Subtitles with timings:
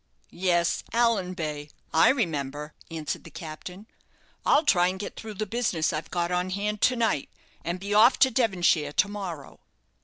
[0.31, 3.85] "Yes, Allanbay I remember," answered the captain.
[4.47, 7.29] "I'll try and get through the business I've got on hand to night,
[7.63, 9.59] and be off to Devonshire to morrow."